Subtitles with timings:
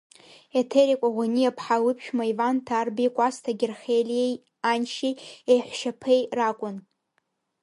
[0.59, 4.33] Еҭери Кәаӷәаниаԥҳа лыԥшәма Иван Ҭарбеи Кәасҭа Герхелиеи
[4.71, 5.19] аншьеи
[5.51, 6.77] еиҳәшьаԥеи ракәын.